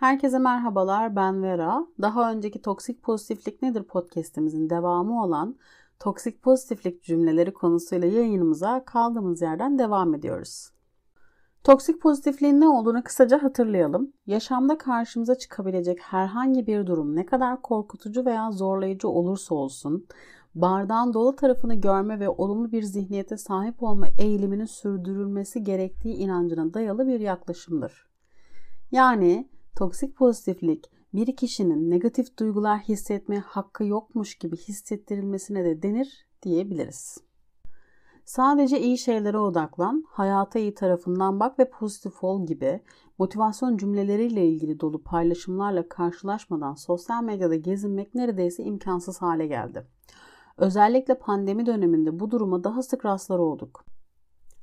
[0.00, 1.86] Herkese merhabalar ben Vera.
[2.02, 5.56] Daha önceki Toksik Pozitiflik Nedir podcastimizin devamı olan
[5.98, 10.70] toksik pozitiflik cümleleri konusuyla yayınımıza kaldığımız yerden devam ediyoruz.
[11.64, 14.12] Toksik pozitifliğin ne olduğunu kısaca hatırlayalım.
[14.26, 20.06] Yaşamda karşımıza çıkabilecek herhangi bir durum ne kadar korkutucu veya zorlayıcı olursa olsun,
[20.54, 27.06] bardağın dolu tarafını görme ve olumlu bir zihniyete sahip olma eğiliminin sürdürülmesi gerektiği inancına dayalı
[27.06, 28.10] bir yaklaşımdır.
[28.92, 37.18] Yani toksik pozitiflik bir kişinin negatif duygular hissetme hakkı yokmuş gibi hissettirilmesine de denir diyebiliriz.
[38.24, 42.80] Sadece iyi şeylere odaklan, hayata iyi tarafından bak ve pozitif ol gibi
[43.18, 49.86] motivasyon cümleleriyle ilgili dolu paylaşımlarla karşılaşmadan sosyal medyada gezinmek neredeyse imkansız hale geldi.
[50.56, 53.84] Özellikle pandemi döneminde bu duruma daha sık rastlar olduk.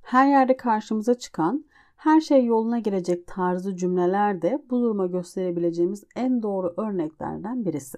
[0.02, 1.66] Her yerde karşımıza çıkan
[1.98, 7.98] her şey yoluna girecek tarzı cümleler de bu duruma gösterebileceğimiz en doğru örneklerden birisi.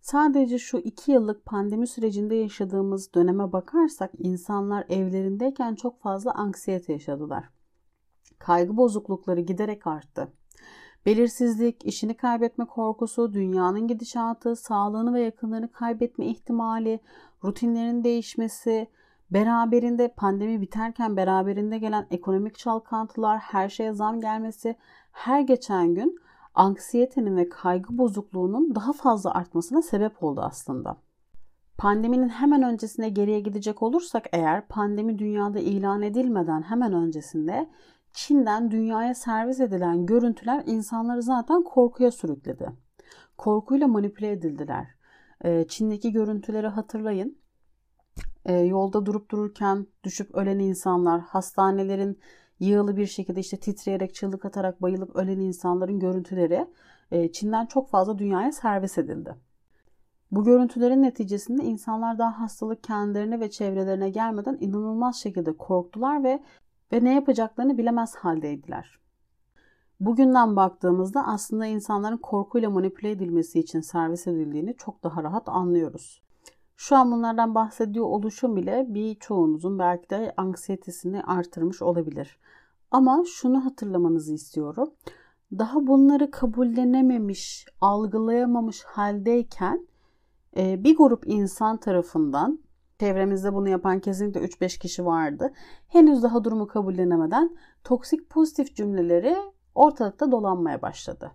[0.00, 7.44] Sadece şu iki yıllık pandemi sürecinde yaşadığımız döneme bakarsak insanlar evlerindeyken çok fazla anksiyete yaşadılar.
[8.38, 10.28] Kaygı bozuklukları giderek arttı.
[11.06, 17.00] Belirsizlik, işini kaybetme korkusu, dünyanın gidişatı, sağlığını ve yakınlarını kaybetme ihtimali,
[17.44, 18.86] rutinlerin değişmesi,
[19.30, 24.76] beraberinde pandemi biterken beraberinde gelen ekonomik çalkantılar, her şeye zam gelmesi,
[25.12, 26.18] her geçen gün
[26.54, 30.96] anksiyetenin ve kaygı bozukluğunun daha fazla artmasına sebep oldu aslında.
[31.78, 37.70] Pandeminin hemen öncesine geriye gidecek olursak eğer pandemi dünyada ilan edilmeden hemen öncesinde
[38.12, 42.68] Çin'den dünyaya servis edilen görüntüler insanları zaten korkuya sürükledi.
[43.38, 44.86] Korkuyla manipüle edildiler.
[45.68, 47.38] Çin'deki görüntüleri hatırlayın.
[48.44, 52.18] Ee, yolda durup dururken düşüp ölen insanlar, hastanelerin
[52.60, 56.66] yığılı bir şekilde işte titreyerek çığlık atarak bayılıp ölen insanların görüntüleri
[57.10, 59.34] e, Çin'den çok fazla dünyaya servis edildi.
[60.30, 66.42] Bu görüntülerin neticesinde insanlar daha hastalık kendilerine ve çevrelerine gelmeden inanılmaz şekilde korktular ve
[66.92, 68.98] ve ne yapacaklarını bilemez haldeydiler.
[70.00, 76.23] Bugünden baktığımızda aslında insanların korkuyla manipüle edilmesi için servis edildiğini çok daha rahat anlıyoruz.
[76.76, 82.38] Şu an bunlardan bahsediyor oluşum bile birçoğunuzun belki de anksiyetesini artırmış olabilir.
[82.90, 84.90] Ama şunu hatırlamanızı istiyorum.
[85.58, 89.86] Daha bunları kabullenememiş, algılayamamış haldeyken
[90.56, 92.58] e, bir grup insan tarafından
[93.00, 95.52] çevremizde bunu yapan kesinlikle 3-5 kişi vardı.
[95.88, 99.36] Henüz daha durumu kabullenemeden toksik pozitif cümleleri
[99.74, 101.30] ortalıkta dolanmaya başladı.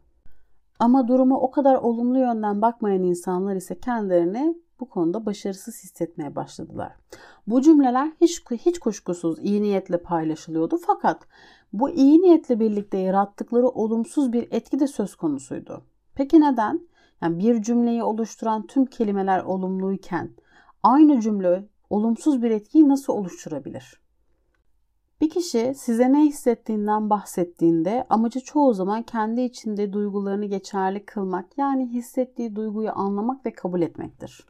[0.79, 6.91] Ama duruma o kadar olumlu yönden bakmayan insanlar ise kendilerini bu konuda başarısız hissetmeye başladılar.
[7.47, 11.27] Bu cümleler hiç hiç kuşkusuz iyi niyetle paylaşılıyordu fakat
[11.73, 15.83] bu iyi niyetle birlikte yarattıkları olumsuz bir etki de söz konusuydu.
[16.15, 16.87] Peki neden?
[17.21, 20.29] Yani bir cümleyi oluşturan tüm kelimeler olumluyken
[20.83, 23.99] aynı cümle olumsuz bir etkiyi nasıl oluşturabilir?
[25.21, 31.87] Bir kişi size ne hissettiğinden bahsettiğinde amacı çoğu zaman kendi içinde duygularını geçerli kılmak yani
[31.87, 34.45] hissettiği duyguyu anlamak ve kabul etmektir.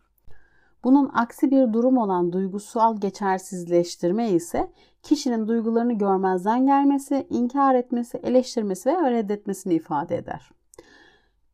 [0.84, 4.72] Bunun aksi bir durum olan duygusal geçersizleştirme ise
[5.04, 10.50] kişinin duygularını görmezden gelmesi, inkar etmesi, eleştirmesi ve reddetmesini ifade eder.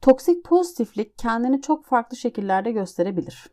[0.01, 3.49] Toksik pozitiflik kendini çok farklı şekillerde gösterebilir.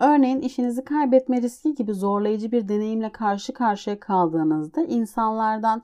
[0.00, 5.82] Örneğin işinizi kaybetme riski gibi zorlayıcı bir deneyimle karşı karşıya kaldığınızda insanlardan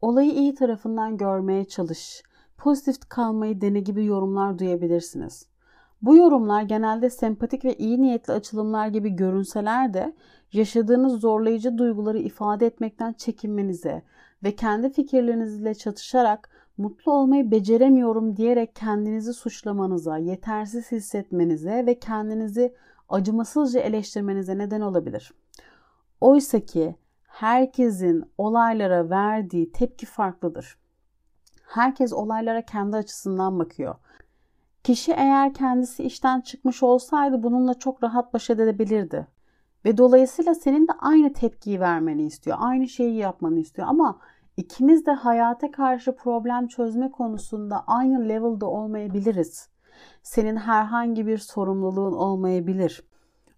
[0.00, 2.22] olayı iyi tarafından görmeye çalış,
[2.58, 5.46] pozitif kalmayı dene gibi yorumlar duyabilirsiniz.
[6.02, 10.14] Bu yorumlar genelde sempatik ve iyi niyetli açılımlar gibi görünseler de
[10.52, 14.02] yaşadığınız zorlayıcı duyguları ifade etmekten çekinmenize
[14.42, 22.74] ve kendi fikirlerinizle çatışarak mutlu olmayı beceremiyorum diyerek kendinizi suçlamanıza, yetersiz hissetmenize ve kendinizi
[23.08, 25.34] acımasızca eleştirmenize neden olabilir.
[26.20, 30.78] Oysa ki herkesin olaylara verdiği tepki farklıdır.
[31.62, 33.94] Herkes olaylara kendi açısından bakıyor.
[34.88, 39.26] Kişi eğer kendisi işten çıkmış olsaydı bununla çok rahat baş edebilirdi.
[39.84, 42.56] Ve dolayısıyla senin de aynı tepkiyi vermeni istiyor.
[42.60, 43.88] Aynı şeyi yapmanı istiyor.
[43.88, 44.18] Ama
[44.56, 49.68] ikimiz de hayata karşı problem çözme konusunda aynı level'da olmayabiliriz.
[50.22, 53.02] Senin herhangi bir sorumluluğun olmayabilir.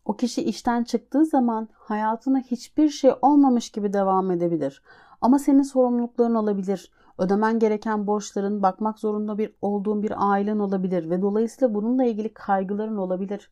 [0.05, 4.83] O kişi işten çıktığı zaman hayatına hiçbir şey olmamış gibi devam edebilir.
[5.21, 6.91] Ama senin sorumlulukların olabilir.
[7.19, 12.97] Ödemen gereken borçların, bakmak zorunda bir olduğun bir ailen olabilir ve dolayısıyla bununla ilgili kaygıların
[12.97, 13.51] olabilir.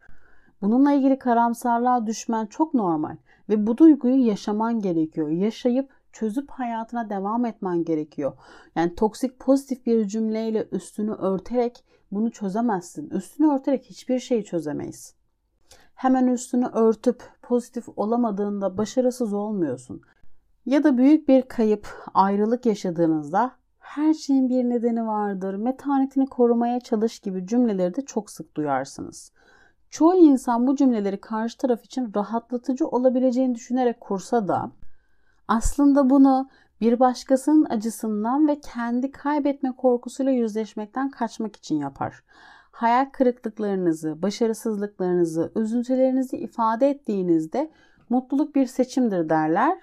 [0.62, 3.16] Bununla ilgili karamsarlığa düşmen çok normal
[3.48, 5.28] ve bu duyguyu yaşaman gerekiyor.
[5.28, 8.32] Yaşayıp çözüp hayatına devam etmen gerekiyor.
[8.76, 13.10] Yani toksik pozitif bir cümleyle üstünü örterek bunu çözemezsin.
[13.10, 15.14] Üstünü örterek hiçbir şeyi çözemeyiz.
[15.94, 20.02] Hemen üstünü örtüp pozitif olamadığında başarısız olmuyorsun.
[20.68, 27.20] Ya da büyük bir kayıp, ayrılık yaşadığınızda her şeyin bir nedeni vardır, metanetini korumaya çalış
[27.20, 29.32] gibi cümleleri de çok sık duyarsınız.
[29.90, 34.70] Çoğu insan bu cümleleri karşı taraf için rahatlatıcı olabileceğini düşünerek kursa da
[35.48, 36.48] aslında bunu
[36.80, 42.22] bir başkasının acısından ve kendi kaybetme korkusuyla yüzleşmekten kaçmak için yapar.
[42.70, 47.70] Hayal kırıklıklarınızı, başarısızlıklarınızı, üzüntülerinizi ifade ettiğinizde
[48.10, 49.78] mutluluk bir seçimdir derler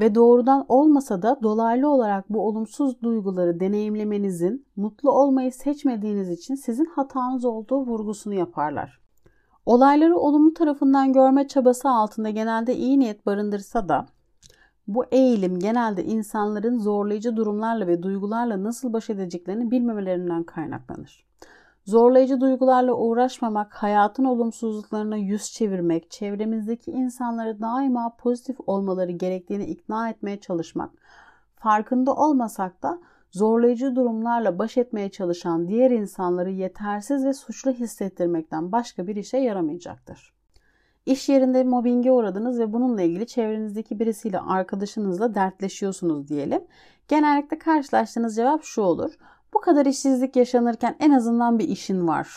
[0.00, 6.84] ve doğrudan olmasa da dolaylı olarak bu olumsuz duyguları deneyimlemenizin mutlu olmayı seçmediğiniz için sizin
[6.84, 9.00] hatanız olduğu vurgusunu yaparlar.
[9.66, 14.06] Olayları olumlu tarafından görme çabası altında genelde iyi niyet barındırsa da
[14.86, 21.29] bu eğilim genelde insanların zorlayıcı durumlarla ve duygularla nasıl baş edeceklerini bilmemelerinden kaynaklanır.
[21.84, 30.40] Zorlayıcı duygularla uğraşmamak, hayatın olumsuzluklarına yüz çevirmek, çevremizdeki insanları daima pozitif olmaları gerektiğini ikna etmeye
[30.40, 30.90] çalışmak,
[31.56, 32.98] farkında olmasak da
[33.30, 40.34] zorlayıcı durumlarla baş etmeye çalışan diğer insanları yetersiz ve suçlu hissettirmekten başka bir işe yaramayacaktır.
[41.06, 46.64] İş yerinde mobbinge uğradınız ve bununla ilgili çevrenizdeki birisiyle arkadaşınızla dertleşiyorsunuz diyelim.
[47.08, 49.12] Genellikle karşılaştığınız cevap şu olur.
[49.54, 52.28] Bu kadar işsizlik yaşanırken en azından bir işin var.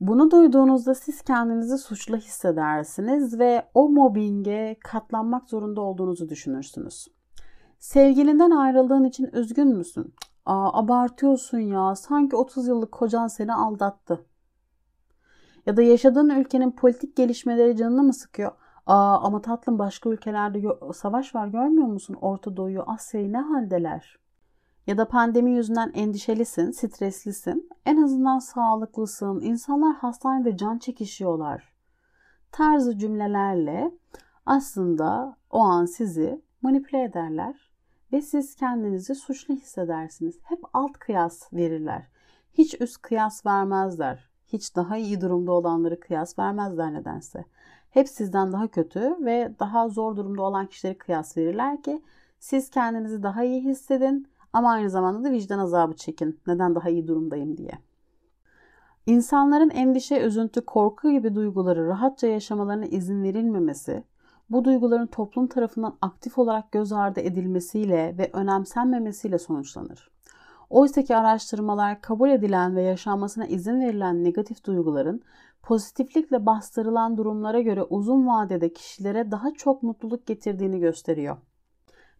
[0.00, 7.08] Bunu duyduğunuzda siz kendinizi suçlu hissedersiniz ve o mobbinge katlanmak zorunda olduğunuzu düşünürsünüz.
[7.78, 10.14] Sevgilinden ayrıldığın için üzgün müsün?
[10.46, 11.94] Aa, abartıyorsun ya.
[11.94, 14.24] Sanki 30 yıllık kocan seni aldattı.
[15.66, 18.52] Ya da yaşadığın ülkenin politik gelişmeleri canını mı sıkıyor?
[18.86, 20.62] Aa, ama tatlım başka ülkelerde
[20.94, 22.16] savaş var görmüyor musun?
[22.20, 24.18] Orta Doğu'yu, Asya'yı ne haldeler?
[24.86, 27.70] Ya da pandemi yüzünden endişelisin, streslisin.
[27.86, 29.40] En azından sağlıklısın.
[29.40, 31.74] İnsanlar hastanede can çekişiyorlar.
[32.52, 33.90] Tarzı cümlelerle
[34.46, 37.72] aslında o an sizi manipüle ederler
[38.12, 40.38] ve siz kendinizi suçlu hissedersiniz.
[40.42, 42.08] Hep alt kıyas verirler.
[42.52, 44.30] Hiç üst kıyas vermezler.
[44.46, 47.44] Hiç daha iyi durumda olanları kıyas vermezler nedense.
[47.90, 52.02] Hep sizden daha kötü ve daha zor durumda olan kişileri kıyas verirler ki
[52.38, 56.40] siz kendinizi daha iyi hissedin ama aynı zamanda da vicdan azabı çekin.
[56.46, 57.72] Neden daha iyi durumdayım diye.
[59.06, 64.04] İnsanların endişe, üzüntü, korku gibi duyguları rahatça yaşamalarına izin verilmemesi,
[64.50, 70.10] bu duyguların toplum tarafından aktif olarak göz ardı edilmesiyle ve önemsenmemesiyle sonuçlanır.
[70.70, 75.22] Oysa ki araştırmalar kabul edilen ve yaşanmasına izin verilen negatif duyguların
[75.62, 81.36] pozitiflikle bastırılan durumlara göre uzun vadede kişilere daha çok mutluluk getirdiğini gösteriyor.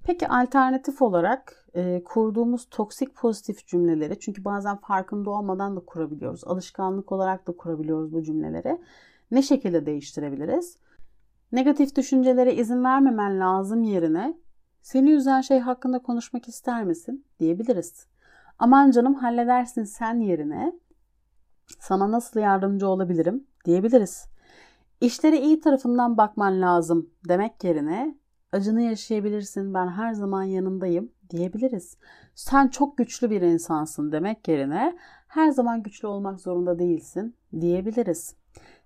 [0.07, 6.45] Peki alternatif olarak e, kurduğumuz toksik pozitif cümleleri çünkü bazen farkında olmadan da kurabiliyoruz.
[6.45, 8.81] Alışkanlık olarak da kurabiliyoruz bu cümleleri.
[9.31, 10.79] Ne şekilde değiştirebiliriz?
[11.53, 14.39] Negatif düşüncelere izin vermemen lazım yerine
[14.83, 18.07] seni üzen şey hakkında konuşmak ister misin diyebiliriz.
[18.59, 20.73] Aman canım halledersin sen yerine
[21.81, 24.27] sana nasıl yardımcı olabilirim diyebiliriz.
[25.01, 28.15] İşlere iyi tarafından bakman lazım demek yerine
[28.55, 31.97] acını yaşayabilirsin ben her zaman yanındayım diyebiliriz.
[32.35, 38.35] Sen çok güçlü bir insansın demek yerine her zaman güçlü olmak zorunda değilsin diyebiliriz.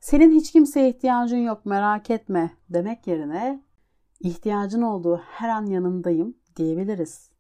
[0.01, 3.63] Senin hiç kimseye ihtiyacın yok merak etme demek yerine
[4.21, 7.31] ihtiyacın olduğu her an yanındayım diyebiliriz.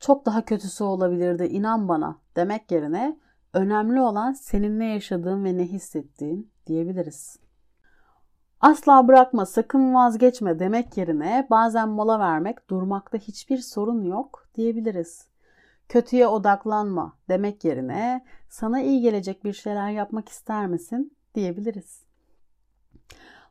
[0.00, 3.18] Çok daha kötüsü olabilirdi inan bana demek yerine
[3.52, 7.43] önemli olan senin ne yaşadığın ve ne hissettiğin diyebiliriz.
[8.64, 15.26] Asla bırakma, sakın vazgeçme demek yerine bazen mola vermek, durmakta hiçbir sorun yok diyebiliriz.
[15.88, 22.02] Kötüye odaklanma demek yerine sana iyi gelecek bir şeyler yapmak ister misin diyebiliriz.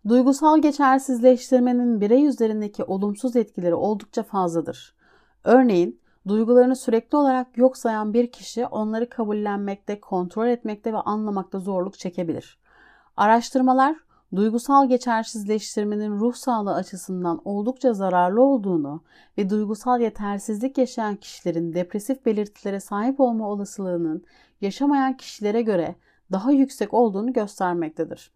[0.07, 4.95] Duygusal geçersizleştirmenin birey üzerindeki olumsuz etkileri oldukça fazladır.
[5.43, 11.99] Örneğin duygularını sürekli olarak yok sayan bir kişi onları kabullenmekte, kontrol etmekte ve anlamakta zorluk
[11.99, 12.59] çekebilir.
[13.17, 13.95] Araştırmalar
[14.35, 19.01] duygusal geçersizleştirmenin ruh sağlığı açısından oldukça zararlı olduğunu
[19.37, 24.23] ve duygusal yetersizlik yaşayan kişilerin depresif belirtilere sahip olma olasılığının
[24.61, 25.95] yaşamayan kişilere göre
[26.31, 28.31] daha yüksek olduğunu göstermektedir.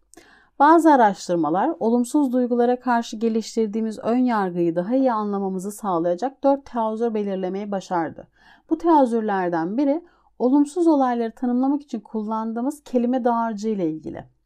[0.58, 7.70] Bazı araştırmalar olumsuz duygulara karşı geliştirdiğimiz ön yargıyı daha iyi anlamamızı sağlayacak 4 teazür belirlemeyi
[7.70, 8.28] başardı.
[8.70, 10.04] Bu teazürlerden biri
[10.38, 14.37] olumsuz olayları tanımlamak için kullandığımız kelime dağarcığı ile ilgili.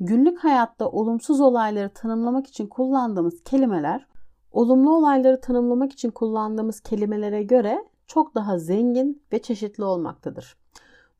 [0.00, 4.06] Günlük hayatta olumsuz olayları tanımlamak için kullandığımız kelimeler
[4.52, 10.56] olumlu olayları tanımlamak için kullandığımız kelimelere göre çok daha zengin ve çeşitli olmaktadır.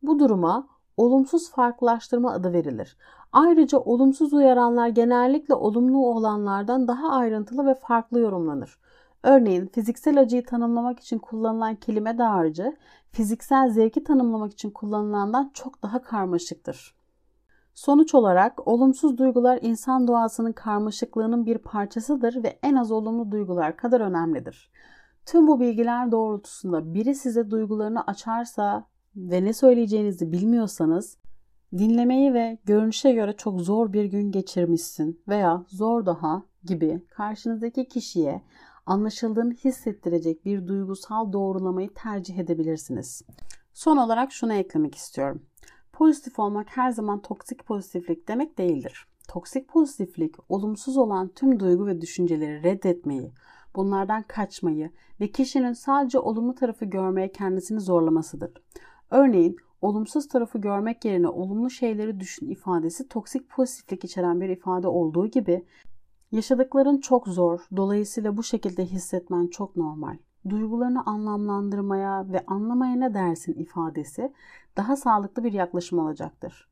[0.03, 2.97] Bu duruma olumsuz farklılaştırma adı verilir.
[3.33, 8.79] Ayrıca olumsuz uyaranlar genellikle olumlu olanlardan daha ayrıntılı ve farklı yorumlanır.
[9.23, 12.77] Örneğin fiziksel acıyı tanımlamak için kullanılan kelime dağarcığı
[13.13, 16.98] fiziksel zevki tanımlamak için kullanılandan çok daha karmaşıktır.
[17.79, 24.01] Sonuç olarak olumsuz duygular insan doğasının karmaşıklığının bir parçasıdır ve en az olumlu duygular kadar
[24.01, 24.71] önemlidir.
[25.27, 31.19] Tüm bu bilgiler doğrultusunda biri size duygularını açarsa ve ne söyleyeceğinizi bilmiyorsanız
[31.79, 38.43] dinlemeyi ve görünüşe göre çok zor bir gün geçirmişsin veya zor daha gibi karşınızdaki kişiye
[38.87, 43.23] anlaşıldığını hissettirecek bir duygusal doğrulamayı tercih edebilirsiniz.
[43.73, 45.43] Son olarak şunu eklemek istiyorum.
[45.99, 49.07] Pozitif olmak her zaman toksik pozitiflik demek değildir.
[49.29, 53.33] Toksik pozitiflik, olumsuz olan tüm duygu ve düşünceleri reddetmeyi,
[53.77, 54.91] bunlardan kaçmayı
[55.21, 58.53] ve kişinin sadece olumlu tarafı görmeye kendisini zorlamasıdır.
[59.11, 65.27] Örneğin, olumsuz tarafı görmek yerine olumlu şeyleri düşün ifadesi toksik pozitiflik içeren bir ifade olduğu
[65.27, 65.65] gibi
[66.33, 70.17] yaşadıkların çok zor, dolayısıyla bu şekilde hissetmen çok normal
[70.49, 74.33] duygularını anlamlandırmaya ve anlamaya ne dersin ifadesi
[74.77, 76.69] daha sağlıklı bir yaklaşım olacaktır.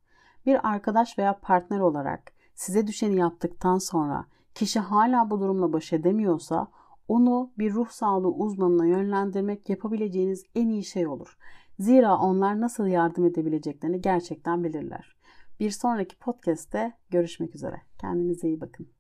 [0.47, 6.69] Bir arkadaş veya partner olarak size düşeni yaptıktan sonra kişi hala bu durumla baş edemiyorsa
[7.09, 11.37] onu bir ruh sağlığı uzmanına yönlendirmek yapabileceğiniz en iyi şey olur.
[11.79, 15.17] Zira onlar nasıl yardım edebileceklerini gerçekten bilirler.
[15.61, 17.83] Bir sonraki podcast'te görüşmek üzere.
[17.99, 18.96] Kendinize iyi bakın.